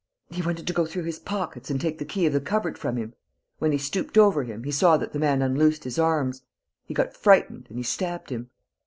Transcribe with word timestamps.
"He 0.31 0.41
wanted 0.41 0.65
to 0.65 0.73
go 0.73 0.87
through 0.87 1.03
his 1.03 1.19
pockets 1.19 1.69
and 1.69 1.79
take 1.79 1.99
the 1.99 2.05
key 2.05 2.25
of 2.25 2.33
the 2.33 2.41
cupboard 2.41 2.75
from 2.75 2.97
him. 2.97 3.13
When 3.59 3.71
he 3.71 3.77
stooped 3.77 4.17
over 4.17 4.41
him, 4.43 4.63
he 4.63 4.71
saw 4.71 4.97
that 4.97 5.13
the 5.13 5.19
man 5.19 5.43
unloosed 5.43 5.83
his 5.83 5.99
arms. 5.99 6.41
He 6.83 6.95
got 6.95 7.15
frightened... 7.15 7.67
and 7.69 7.77
he 7.77 7.83
stabbed 7.83 8.31
him...." 8.31 8.49